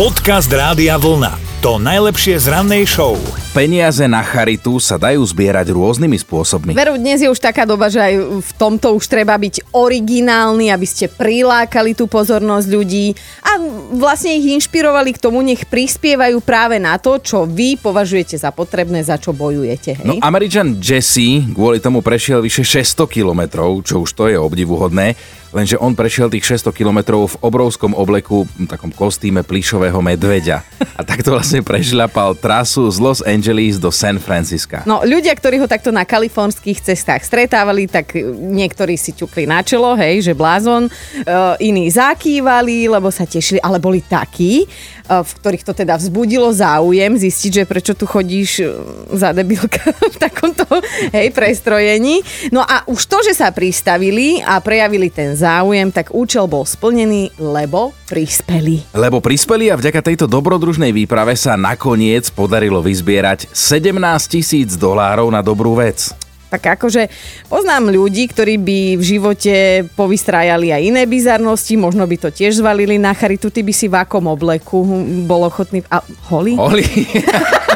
Podcast 0.00 0.48
Rádia 0.48 0.96
Vlna. 0.96 1.60
To 1.60 1.76
najlepšie 1.76 2.40
z 2.40 2.48
rannej 2.48 2.88
show. 2.88 3.20
Peniaze 3.52 4.08
na 4.08 4.24
charitu 4.24 4.80
sa 4.80 4.96
dajú 4.96 5.20
zbierať 5.20 5.76
rôznymi 5.76 6.16
spôsobmi. 6.16 6.72
Veru, 6.72 6.96
dnes 6.96 7.20
je 7.20 7.28
už 7.28 7.36
taká 7.36 7.68
doba, 7.68 7.92
že 7.92 8.00
aj 8.00 8.40
v 8.40 8.50
tomto 8.56 8.96
už 8.96 9.04
treba 9.04 9.36
byť 9.36 9.76
originálny, 9.76 10.72
aby 10.72 10.86
ste 10.88 11.04
prilákali 11.04 11.92
tú 11.92 12.08
pozornosť 12.08 12.66
ľudí 12.72 13.12
a 13.44 13.60
vlastne 13.92 14.40
ich 14.40 14.56
inšpirovali 14.56 15.12
k 15.12 15.20
tomu, 15.20 15.44
nech 15.44 15.68
prispievajú 15.68 16.40
práve 16.40 16.80
na 16.80 16.96
to, 16.96 17.20
čo 17.20 17.44
vy 17.44 17.76
považujete 17.76 18.40
za 18.40 18.56
potrebné, 18.56 19.04
za 19.04 19.20
čo 19.20 19.36
bojujete. 19.36 20.00
Hej? 20.00 20.06
No, 20.08 20.16
Američan 20.24 20.80
Jesse 20.80 21.44
kvôli 21.52 21.76
tomu 21.76 22.00
prešiel 22.00 22.40
vyše 22.40 22.64
600 22.64 23.04
kilometrov, 23.04 23.84
čo 23.84 24.00
už 24.00 24.16
to 24.16 24.32
je 24.32 24.40
obdivuhodné 24.40 25.12
lenže 25.50 25.76
on 25.78 25.98
prešiel 25.98 26.30
tých 26.30 26.62
600 26.62 26.70
kilometrov 26.74 27.34
v 27.34 27.38
obrovskom 27.42 27.92
obleku, 27.94 28.46
takom 28.70 28.94
kostýme 28.94 29.42
plíšového 29.42 29.98
medveďa. 29.98 30.62
A 30.94 31.02
takto 31.02 31.34
vlastne 31.34 31.60
prešľapal 31.60 32.38
trasu 32.38 32.86
z 32.86 32.98
Los 33.02 33.20
Angeles 33.26 33.82
do 33.82 33.90
San 33.90 34.22
Francisca. 34.22 34.86
No, 34.86 35.02
ľudia, 35.02 35.34
ktorí 35.34 35.58
ho 35.58 35.66
takto 35.66 35.90
na 35.90 36.06
kalifornských 36.06 36.78
cestách 36.80 37.26
stretávali, 37.26 37.90
tak 37.90 38.14
niektorí 38.36 38.94
si 38.94 39.10
ťukli 39.16 39.48
na 39.50 39.64
čelo, 39.66 39.98
hej, 39.98 40.30
že 40.30 40.32
blázon, 40.36 40.86
uh, 40.86 41.58
iní 41.58 41.90
zakývali, 41.90 42.86
lebo 42.86 43.10
sa 43.10 43.26
tešili, 43.26 43.58
ale 43.60 43.82
boli 43.82 44.04
takí, 44.04 44.64
uh, 45.08 45.24
v 45.26 45.30
ktorých 45.42 45.66
to 45.66 45.72
teda 45.74 45.98
vzbudilo 45.98 46.52
záujem 46.54 47.18
zistiť, 47.18 47.62
že 47.62 47.68
prečo 47.68 47.92
tu 47.98 48.06
chodíš 48.06 48.62
uh, 48.62 48.70
za 49.18 49.34
debilka 49.34 49.82
v 50.14 50.16
takomto, 50.20 50.68
hej, 51.10 51.34
prestrojení. 51.34 52.22
No 52.54 52.62
a 52.62 52.86
už 52.86 53.00
to, 53.10 53.18
že 53.26 53.34
sa 53.34 53.50
pristavili 53.50 54.38
a 54.44 54.62
prejavili 54.62 55.10
ten 55.10 55.39
záujem, 55.40 55.88
tak 55.88 56.12
účel 56.12 56.44
bol 56.44 56.68
splnený, 56.68 57.32
lebo 57.40 57.96
prispeli. 58.06 58.84
Lebo 58.92 59.24
prispeli 59.24 59.72
a 59.72 59.80
vďaka 59.80 60.04
tejto 60.04 60.26
dobrodružnej 60.28 60.92
výprave 60.92 61.32
sa 61.32 61.56
nakoniec 61.56 62.28
podarilo 62.28 62.84
vyzbierať 62.84 63.48
17 63.56 63.96
tisíc 64.28 64.76
dolárov 64.76 65.32
na 65.32 65.40
dobrú 65.40 65.80
vec. 65.80 66.12
Tak 66.50 66.82
akože 66.82 67.06
poznám 67.46 67.94
ľudí, 67.94 68.26
ktorí 68.26 68.58
by 68.58 68.78
v 68.98 69.02
živote 69.06 69.54
povystrájali 69.94 70.74
aj 70.74 70.82
iné 70.82 71.06
bizarnosti, 71.06 71.78
možno 71.78 72.02
by 72.10 72.18
to 72.18 72.28
tiež 72.34 72.58
zvalili 72.58 72.98
na 72.98 73.14
charitu. 73.14 73.54
Ty 73.54 73.62
by 73.62 73.72
si 73.72 73.86
v 73.86 73.94
akom 73.94 74.26
obleku 74.26 74.82
bol 75.30 75.46
ochotný... 75.46 75.86
A, 75.86 76.02
holý? 76.26 76.58
Holý. 76.58 76.82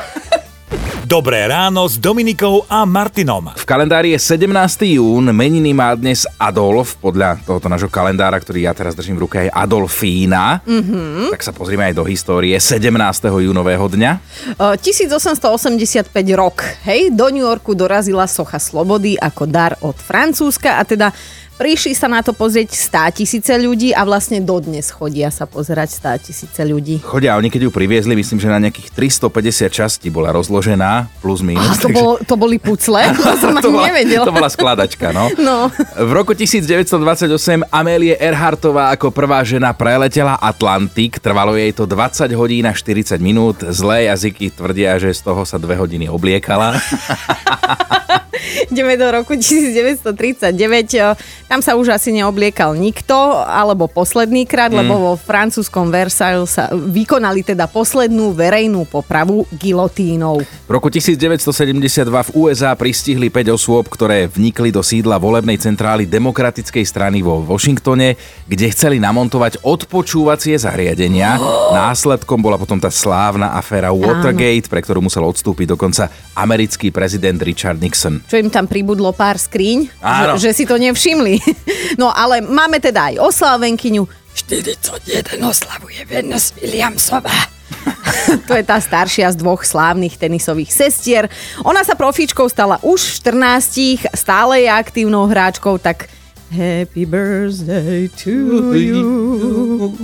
Dobré 1.15 1.47
ráno 1.47 1.87
s 1.87 1.95
Dominikou 1.95 2.67
a 2.67 2.83
Martinom. 2.83 3.47
V 3.55 3.63
kalendári 3.63 4.19
je 4.19 4.35
17. 4.35 4.99
jún, 4.99 5.31
meniny 5.31 5.71
má 5.71 5.95
dnes 5.95 6.27
Adolf, 6.43 6.99
podľa 6.99 7.39
tohoto 7.47 7.71
nášho 7.71 7.87
kalendára, 7.87 8.35
ktorý 8.43 8.67
ja 8.67 8.75
teraz 8.75 8.99
držím 8.99 9.23
v 9.23 9.23
ruke, 9.23 9.39
je 9.47 9.47
Adolfína. 9.47 10.67
Mm-hmm. 10.67 11.31
Tak 11.31 11.47
sa 11.47 11.55
pozrieme 11.55 11.87
aj 11.87 11.95
do 11.95 12.03
histórie 12.03 12.59
17. 12.59 12.91
júnového 13.31 13.87
dňa. 13.87 14.11
Uh, 14.59 14.75
1885 14.75 16.11
rok, 16.35 16.67
hej, 16.83 17.15
do 17.15 17.31
New 17.31 17.47
Yorku 17.47 17.79
dorazila 17.79 18.27
socha 18.27 18.59
Slobody 18.59 19.15
ako 19.15 19.47
dar 19.47 19.79
od 19.87 19.95
Francúzska 19.95 20.75
a 20.75 20.83
teda 20.83 21.15
Prišli 21.55 21.95
sa 21.95 22.11
na 22.11 22.19
to 22.19 22.35
pozrieť 22.35 22.75
100 22.75 23.23
tisíce 23.23 23.55
ľudí 23.55 23.95
a 23.95 24.03
vlastne 24.03 24.43
dodnes 24.43 24.91
chodia 24.91 25.31
sa 25.31 25.47
pozerať 25.47 26.03
100 26.19 26.27
tisíce 26.27 26.59
ľudí. 26.67 26.99
Chodia, 26.99 27.39
oni 27.39 27.47
keď 27.47 27.67
ju 27.67 27.71
priviezli, 27.71 28.19
myslím, 28.19 28.43
že 28.43 28.51
na 28.51 28.59
nejakých 28.59 28.91
350 28.91 29.71
častí 29.71 30.11
bola 30.11 30.35
rozložená, 30.35 31.07
plus 31.23 31.47
minus. 31.47 31.63
A 31.63 31.79
to, 31.79 31.87
takže... 31.87 31.95
bolo, 31.95 32.13
to 32.27 32.35
boli 32.35 32.59
pucle? 32.59 32.99
to 33.23 33.39
som 33.39 33.55
to 33.63 33.71
bola. 33.71 33.87
To 34.27 34.35
bola 34.35 34.51
skladačka, 34.51 35.15
no. 35.15 35.31
no. 35.39 35.71
V 35.95 36.11
roku 36.11 36.35
1928 36.35 37.31
Amélie 37.71 38.19
Earhartová 38.19 38.91
ako 38.91 39.15
prvá 39.15 39.47
žena 39.47 39.71
preletela 39.79 40.35
Atlantik. 40.43 41.23
Trvalo 41.23 41.55
jej 41.55 41.71
to 41.71 41.87
20 41.87 42.35
hodín 42.35 42.67
a 42.67 42.75
40 42.75 43.15
minút. 43.23 43.63
Zlé 43.71 44.11
jazyky 44.11 44.51
tvrdia, 44.51 44.99
že 44.99 45.15
z 45.15 45.23
toho 45.23 45.47
sa 45.47 45.63
dve 45.63 45.79
hodiny 45.79 46.11
obliekala. 46.11 46.75
Ideme 48.71 48.99
do 48.99 49.07
roku 49.11 49.39
1939. 49.39 50.11
Tam 51.47 51.61
sa 51.63 51.79
už 51.79 51.95
asi 51.95 52.11
neobliekal 52.11 52.75
nikto, 52.75 53.15
alebo 53.47 53.87
posledný 53.87 54.49
krát, 54.49 54.75
mm. 54.75 54.79
lebo 54.83 54.95
vo 54.99 55.15
francúzskom 55.15 55.93
Versailles 55.93 56.51
sa 56.51 56.73
vykonali 56.73 57.47
teda 57.47 57.71
poslednú 57.71 58.35
verejnú 58.35 58.89
popravu 58.91 59.47
gilotínou. 59.55 60.43
V 60.43 60.71
roku 60.71 60.91
1972 60.91 61.87
v 62.11 62.31
USA 62.35 62.75
pristihli 62.75 63.31
5 63.31 63.55
osôb, 63.55 63.87
ktoré 63.87 64.27
vnikli 64.27 64.75
do 64.75 64.83
sídla 64.83 65.21
volebnej 65.21 65.61
centrály 65.61 66.09
Demokratickej 66.09 66.85
strany 66.89 67.23
vo 67.23 67.45
Washingtone, 67.45 68.19
kde 68.49 68.67
chceli 68.75 68.99
namontovať 68.99 69.63
odpočúvacie 69.63 70.59
zariadenia. 70.59 71.39
Následkom 71.77 72.41
bola 72.41 72.59
potom 72.59 72.81
tá 72.81 72.91
slávna 72.91 73.55
aféra 73.55 73.95
Watergate, 73.95 74.67
pre 74.67 74.81
ktorú 74.83 75.05
musel 75.05 75.23
odstúpiť 75.23 75.77
dokonca 75.77 76.11
americký 76.35 76.91
prezident 76.91 77.39
Richard 77.45 77.79
Nixon 77.79 78.24
čo 78.29 78.41
im 78.41 78.49
tam 78.49 78.65
pribudlo 78.65 79.13
pár 79.13 79.37
skríň, 79.37 79.91
že, 80.39 80.49
že 80.49 80.51
si 80.57 80.65
to 80.65 80.77
nevšimli. 80.81 81.39
No 81.95 82.11
ale 82.11 82.43
máme 82.43 82.83
teda 82.83 83.15
aj 83.15 83.23
oslávenkyňu. 83.23 84.03
41 84.35 85.39
oslavuje 85.39 86.03
Venus 86.11 86.51
Williamsová. 86.59 87.55
to 88.51 88.53
je 88.59 88.65
tá 88.67 88.83
staršia 88.83 89.31
z 89.31 89.39
dvoch 89.39 89.63
slávnych 89.63 90.19
tenisových 90.19 90.75
sestier. 90.75 91.31
Ona 91.63 91.87
sa 91.87 91.95
profíčkou 91.95 92.51
stala 92.51 92.83
už 92.83 93.23
v 93.23 93.31
14, 94.11 94.11
stále 94.11 94.67
je 94.67 94.71
aktívnou 94.75 95.31
hráčkou, 95.31 95.79
tak 95.79 96.11
happy 96.51 97.07
birthday 97.07 98.11
to 98.11 98.75
you. 98.75 99.95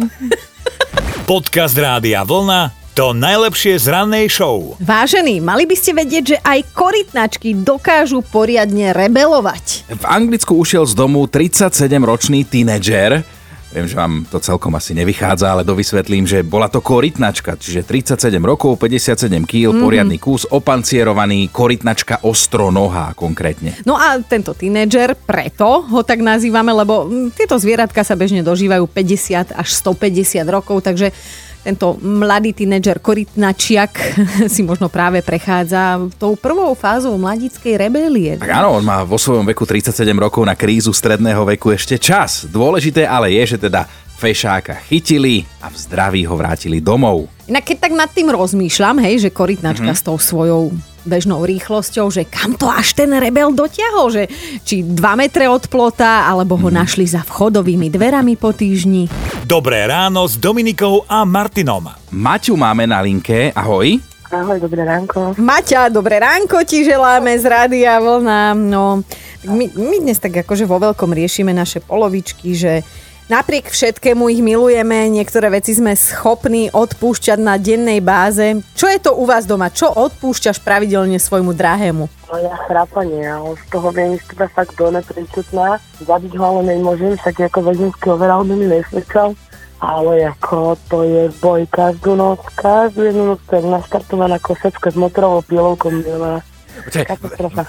Podcast 1.31 1.75
Rádia 1.75 2.23
Vlna 2.23 2.80
to 2.95 3.15
najlepšie 3.15 3.79
z 3.79 3.87
rannej 3.87 4.27
show. 4.27 4.75
Vážení, 4.83 5.39
mali 5.39 5.65
by 5.65 5.77
ste 5.79 5.95
vedieť, 5.95 6.25
že 6.27 6.39
aj 6.43 6.75
korytnačky 6.75 7.55
dokážu 7.55 8.21
poriadne 8.27 8.91
rebelovať. 8.91 9.87
V 9.95 10.05
Anglicku 10.07 10.59
ušiel 10.59 10.85
z 10.87 10.95
domu 10.99 11.31
37-ročný 11.31 12.43
tínedžer, 12.47 13.23
Viem, 13.71 13.87
že 13.87 13.95
vám 13.95 14.27
to 14.27 14.43
celkom 14.43 14.75
asi 14.75 14.99
nevychádza, 14.99 15.47
ale 15.47 15.63
dovysvetlím, 15.63 16.27
že 16.27 16.43
bola 16.43 16.67
to 16.67 16.83
korytnačka, 16.83 17.55
čiže 17.55 17.87
37 17.87 18.35
rokov, 18.43 18.75
57 18.83 19.31
kg, 19.47 19.71
mm. 19.71 19.79
poriadny 19.79 20.19
kus, 20.19 20.43
opancierovaný, 20.51 21.47
korytnačka 21.55 22.27
ostronohá 22.27 23.15
konkrétne. 23.15 23.79
No 23.87 23.95
a 23.95 24.19
tento 24.27 24.59
tínedžer, 24.59 25.15
preto 25.15 25.87
ho 25.87 26.03
tak 26.03 26.19
nazývame, 26.19 26.75
lebo 26.75 27.07
hm, 27.07 27.31
tieto 27.31 27.55
zvieratka 27.63 28.03
sa 28.03 28.19
bežne 28.19 28.43
dožívajú 28.43 28.91
50 28.91 29.55
až 29.55 29.69
150 29.71 30.43
rokov, 30.51 30.83
takže 30.83 31.15
tento 31.61 32.01
mladý 32.01 32.57
tínedžer 32.57 33.01
Korytnačiak 33.05 33.93
si 34.53 34.65
možno 34.65 34.89
práve 34.89 35.21
prechádza 35.21 36.01
tou 36.17 36.35
prvou 36.37 36.73
fázou 36.73 37.17
mladickej 37.21 37.75
rebélie. 37.77 38.33
Tak 38.41 38.51
áno, 38.51 38.81
on 38.81 38.85
má 38.85 39.05
vo 39.05 39.21
svojom 39.21 39.45
veku 39.45 39.69
37 39.69 39.93
rokov 40.17 40.43
na 40.45 40.57
krízu 40.57 40.93
stredného 40.93 41.45
veku 41.45 41.73
ešte 41.77 42.01
čas. 42.01 42.49
Dôležité 42.49 43.05
ale 43.05 43.37
je, 43.37 43.57
že 43.57 43.59
teda 43.71 43.85
fešáka 44.21 44.77
chytili 44.85 45.49
a 45.65 45.73
v 45.73 45.77
zdraví 45.81 46.29
ho 46.29 46.37
vrátili 46.37 46.85
domov. 46.85 47.25
Inak 47.49 47.73
keď 47.73 47.77
tak 47.89 47.93
nad 47.97 48.11
tým 48.13 48.29
rozmýšľam, 48.29 49.01
hej, 49.01 49.25
že 49.25 49.31
korytnačka 49.33 49.97
mm-hmm. 49.97 50.05
s 50.05 50.07
tou 50.07 50.21
svojou 50.21 50.69
bežnou 51.09 51.41
rýchlosťou, 51.49 52.13
že 52.13 52.29
kam 52.29 52.53
to 52.61 52.69
až 52.69 52.93
ten 52.93 53.09
rebel 53.17 53.57
dotiahol, 53.57 54.13
že 54.13 54.29
či 54.69 54.85
2 54.85 55.01
metre 55.17 55.49
od 55.49 55.65
plota, 55.73 56.29
alebo 56.29 56.61
ho 56.61 56.69
mm. 56.69 56.77
našli 56.77 57.09
za 57.09 57.25
vchodovými 57.25 57.89
dverami 57.89 58.37
po 58.37 58.53
týždni. 58.53 59.09
Dobré 59.51 59.83
ráno 59.83 60.31
s 60.31 60.39
Dominikou 60.39 61.03
a 61.11 61.27
Martinom. 61.27 61.83
Maťu 62.15 62.55
máme 62.55 62.87
na 62.87 63.03
linke, 63.03 63.51
ahoj. 63.51 63.99
Ahoj, 64.31 64.63
dobré 64.63 64.87
ránko. 64.87 65.35
Maťa, 65.43 65.91
dobré 65.91 66.23
ránko 66.23 66.63
ti 66.63 66.87
želáme 66.87 67.35
z 67.35 67.51
Rádia 67.51 67.99
Vlna. 67.99 68.55
No, 68.55 69.03
my, 69.51 69.65
my 69.75 70.07
dnes 70.07 70.23
tak 70.23 70.47
akože 70.47 70.71
vo 70.71 70.79
veľkom 70.79 71.11
riešime 71.11 71.51
naše 71.51 71.83
polovičky, 71.83 72.55
že 72.55 72.87
Napriek 73.31 73.71
všetkému 73.71 74.27
ich 74.35 74.43
milujeme, 74.43 75.07
niektoré 75.07 75.55
veci 75.55 75.71
sme 75.71 75.95
schopní 75.95 76.67
odpúšťať 76.75 77.39
na 77.39 77.63
dennej 77.63 78.03
báze. 78.03 78.59
Čo 78.75 78.91
je 78.91 78.99
to 78.99 79.15
u 79.15 79.23
vás 79.23 79.47
doma? 79.47 79.71
Čo 79.71 79.87
odpúšťaš 79.87 80.59
pravidelne 80.59 81.15
svojmu 81.15 81.55
drahému? 81.55 82.11
No 82.11 82.35
ja 82.43 82.59
chrápanie, 82.67 83.23
ale 83.23 83.55
z 83.55 83.65
toho 83.71 83.95
viem 83.95 84.19
teda 84.19 84.51
fakt 84.51 84.75
do 84.75 84.91
nepríčutná. 84.91 85.79
Zabiť 86.03 86.35
ho 86.43 86.43
ale 86.43 86.75
nemôžem, 86.75 87.15
však 87.23 87.55
ako 87.55 87.71
väzenský 87.71 88.11
overal 88.11 88.43
by 88.43 88.51
mi 88.59 88.67
nesvedčal. 88.67 89.39
Ale 89.79 90.27
ako 90.27 90.75
to 90.91 91.07
je 91.07 91.31
boj 91.39 91.71
každú 91.71 92.19
noc, 92.19 92.43
každú 92.59 93.15
jednu 93.15 93.31
noc, 93.31 93.41
to 93.47 93.63
je 93.63 93.63
naštartovaná 93.63 94.43
košečka 94.43 94.91
s 94.91 94.99
motorovou 94.99 95.47
pilovkou 95.47 95.95
milá. 95.95 96.43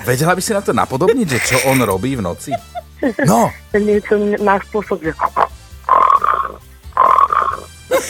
vedela 0.09 0.33
by 0.33 0.41
si 0.41 0.57
na 0.57 0.65
to 0.65 0.73
napodobniť, 0.73 1.27
že 1.37 1.39
čo 1.53 1.57
on 1.69 1.85
robí 1.85 2.17
v 2.17 2.25
noci? 2.25 2.49
No. 3.25 3.49
Niečo 3.77 4.17
na 4.41 4.57
spôsob, 4.61 5.01
že 5.05 5.13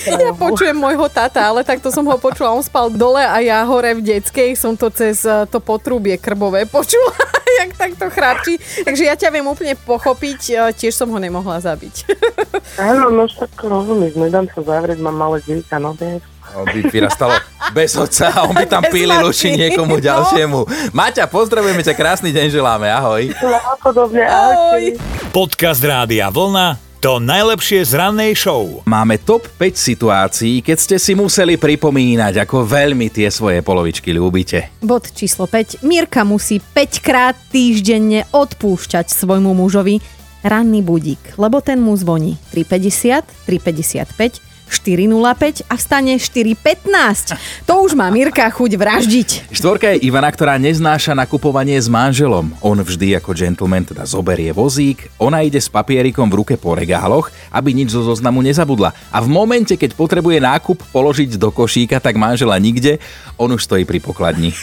ja 0.08 0.32
počujem 0.36 0.76
môjho 0.76 1.08
tata, 1.12 1.48
ale 1.48 1.62
takto 1.62 1.92
som 1.94 2.06
ho 2.08 2.18
počula. 2.18 2.54
On 2.56 2.64
spal 2.64 2.92
dole 2.92 3.22
a 3.22 3.38
ja 3.44 3.64
hore 3.66 3.98
v 3.98 4.02
detskej 4.02 4.56
som 4.58 4.76
to 4.76 4.90
cez 4.90 5.24
eh, 5.24 5.46
to 5.50 5.60
potrubie 5.60 6.18
krbové 6.18 6.66
počula. 6.66 7.14
jak 7.62 7.72
takto 7.78 8.06
chrápči. 8.10 8.54
Takže 8.84 9.04
ja 9.06 9.16
ťa 9.16 9.30
viem 9.34 9.48
úplne 9.48 9.74
pochopiť, 9.76 10.40
e, 10.50 10.56
tiež 10.76 10.94
som 10.96 11.10
ho 11.12 11.20
nemohla 11.20 11.62
zabiť. 11.62 11.96
Áno, 12.92 13.12
no 13.14 13.28
však 13.28 13.52
rozumieš, 13.62 14.18
nedám 14.18 14.48
sa 14.52 14.62
zavrieť, 14.64 15.00
mám 15.02 15.18
malé 15.18 15.44
dieťa, 15.46 15.78
no 15.78 15.94
vieš. 15.96 16.24
On 16.52 16.68
by 16.68 16.84
vyrastalo 16.92 17.32
bez 17.72 17.96
otca 17.96 18.28
a 18.28 18.44
on 18.44 18.52
by 18.52 18.68
tam 18.68 18.84
pílil 18.92 19.24
uši 19.24 19.56
niekomu 19.56 19.96
no. 19.96 20.04
ďalšiemu. 20.04 20.60
Maťa, 20.92 21.32
pozdravujeme 21.32 21.80
ťa, 21.80 21.96
krásny 21.96 22.36
deň 22.36 22.52
želáme, 22.52 22.92
ahoj. 22.92 23.32
No, 23.40 23.60
podobne, 23.80 24.28
Ahoj. 24.28 25.00
Podcast 25.32 25.80
Rádia 25.80 26.28
Vlna 26.28 26.91
to 27.02 27.18
najlepšie 27.18 27.82
z 27.82 27.98
rannej 27.98 28.38
show. 28.38 28.86
Máme 28.86 29.18
top 29.18 29.50
5 29.58 29.74
situácií, 29.74 30.62
keď 30.62 30.78
ste 30.78 30.98
si 31.02 31.18
museli 31.18 31.58
pripomínať, 31.58 32.46
ako 32.46 32.62
veľmi 32.62 33.10
tie 33.10 33.26
svoje 33.34 33.66
polovičky 33.66 34.14
ľúbite. 34.14 34.70
Bod 34.86 35.10
číslo 35.10 35.50
5. 35.50 35.82
Mirka 35.82 36.22
musí 36.22 36.62
5 36.62 37.02
krát 37.02 37.34
týždenne 37.50 38.30
odpúšťať 38.30 39.10
svojmu 39.18 39.50
mužovi 39.50 39.98
ranný 40.46 40.86
budík, 40.86 41.42
lebo 41.42 41.58
ten 41.58 41.82
mu 41.82 41.98
zvoní 41.98 42.38
3.50, 42.54 43.50
3.55, 43.50 44.51
4.05 44.72 45.68
a 45.68 45.76
vstane 45.76 46.16
4.15. 46.16 47.68
To 47.68 47.84
už 47.84 47.94
má 47.94 48.08
Mirka 48.08 48.48
chuť 48.48 48.72
vraždiť. 48.80 49.30
Štvorka 49.52 49.94
je 49.94 50.08
Ivana, 50.08 50.32
ktorá 50.32 50.56
neznáša 50.56 51.12
nakupovanie 51.12 51.76
s 51.76 51.92
manželom. 51.92 52.56
On 52.64 52.80
vždy 52.80 53.20
ako 53.20 53.36
gentleman 53.36 53.84
teda 53.84 54.08
zoberie 54.08 54.56
vozík, 54.56 55.12
ona 55.20 55.44
ide 55.44 55.60
s 55.60 55.68
papierikom 55.68 56.32
v 56.32 56.42
ruke 56.42 56.56
po 56.56 56.74
regáloch, 56.74 57.30
aby 57.52 57.76
nič 57.76 57.92
zo 57.92 58.02
zoznamu 58.02 58.40
nezabudla. 58.40 58.96
A 59.12 59.20
v 59.20 59.30
momente, 59.30 59.76
keď 59.76 59.94
potrebuje 59.94 60.40
nákup 60.40 60.82
položiť 60.90 61.36
do 61.36 61.52
košíka, 61.52 62.00
tak 62.00 62.16
manžela 62.16 62.56
nikde, 62.58 62.98
on 63.36 63.52
už 63.52 63.68
stojí 63.68 63.84
pri 63.84 64.00
pokladni. 64.00 64.56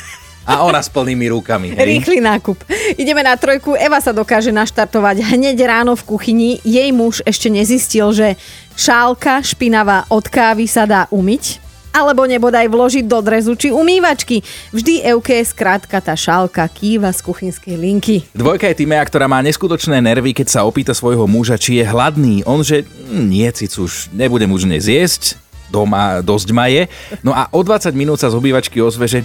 A 0.49 0.65
ona 0.65 0.81
s 0.81 0.89
plnými 0.89 1.29
rukami. 1.29 1.77
Hej? 1.77 1.85
Rýchly 1.85 2.25
nákup. 2.25 2.57
Ideme 2.97 3.21
na 3.21 3.37
trojku. 3.37 3.77
Eva 3.77 4.01
sa 4.01 4.17
dokáže 4.17 4.49
naštartovať 4.49 5.37
hneď 5.37 5.61
ráno 5.69 5.93
v 5.93 6.09
kuchyni. 6.09 6.51
Jej 6.65 6.89
muž 6.97 7.21
ešte 7.29 7.53
nezistil, 7.53 8.09
že 8.17 8.41
šálka 8.73 9.45
špinavá 9.45 10.09
od 10.09 10.25
kávy 10.25 10.65
sa 10.65 10.89
dá 10.89 11.05
umyť 11.13 11.69
alebo 11.89 12.29
nebodaj 12.29 12.69
vložiť 12.69 13.05
do 13.09 13.19
drezu 13.25 13.57
či 13.59 13.75
umývačky. 13.75 14.45
Vždy 14.71 15.03
Euke 15.09 15.41
skrátka 15.43 15.99
tá 15.99 16.15
šálka 16.15 16.63
kýva 16.69 17.11
z 17.11 17.21
kuchynskej 17.25 17.75
linky. 17.75 18.17
Dvojka 18.37 18.71
je 18.71 18.85
Timea, 18.85 19.03
ktorá 19.03 19.27
má 19.27 19.41
neskutočné 19.43 19.99
nervy, 19.99 20.37
keď 20.37 20.47
sa 20.47 20.61
opýta 20.69 20.93
svojho 20.95 21.27
muža, 21.27 21.59
či 21.59 21.81
je 21.81 21.85
hladný. 21.89 22.47
On 22.47 22.61
že, 22.63 22.85
"Mm, 22.87 23.27
nie, 23.29 23.49
cicuš, 23.51 24.13
nebudem 24.15 24.53
už 24.53 24.69
dnes 24.69 24.87
jesť, 24.87 25.41
doma 25.73 26.25
dosť 26.25 26.49
ma 26.53 26.67
je. 26.69 26.89
No 27.21 27.33
a 27.37 27.49
o 27.53 27.61
20 27.61 27.93
minút 27.93 28.21
sa 28.21 28.33
z 28.33 28.37
obývačky 28.37 28.81
ozve, 28.81 29.09
že 29.09 29.21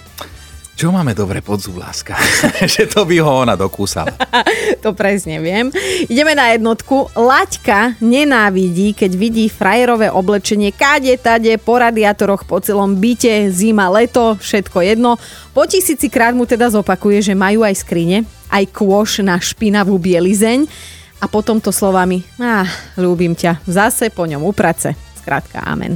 čo 0.74 0.90
máme 0.90 1.14
dobre 1.14 1.46
pod 1.46 1.62
zub, 1.62 1.78
láska? 1.78 2.18
že 2.74 2.90
to 2.90 3.06
by 3.06 3.22
ho 3.22 3.46
ona 3.46 3.54
dokúsala. 3.54 4.10
to 4.84 4.98
presne 4.98 5.38
viem. 5.38 5.70
Ideme 6.10 6.34
na 6.34 6.50
jednotku. 6.50 7.14
Laťka 7.14 8.02
nenávidí, 8.02 8.98
keď 8.98 9.12
vidí 9.14 9.46
frajerové 9.54 10.10
oblečenie 10.10 10.74
káde, 10.74 11.14
tade, 11.22 11.54
po 11.62 11.78
radiátoroch, 11.78 12.50
po 12.50 12.58
celom 12.58 12.98
byte, 12.98 13.54
zima, 13.54 13.86
leto, 13.94 14.34
všetko 14.42 14.82
jedno. 14.82 15.22
Po 15.54 15.70
tisíci 15.70 16.10
krát 16.10 16.34
mu 16.34 16.50
teda 16.50 16.74
zopakuje, 16.74 17.22
že 17.22 17.38
majú 17.38 17.62
aj 17.62 17.78
skrine, 17.78 18.26
aj 18.50 18.66
kôš 18.74 19.22
na 19.22 19.38
špinavú 19.38 20.02
bielizeň 20.02 20.66
a 21.22 21.30
potom 21.30 21.62
to 21.62 21.70
slovami, 21.70 22.26
ah, 22.42 22.66
ľúbim 22.98 23.38
ťa, 23.38 23.62
zase 23.70 24.10
po 24.10 24.26
ňom 24.26 24.42
uprace. 24.44 24.98
Skrátka, 25.22 25.64
amen. 25.64 25.96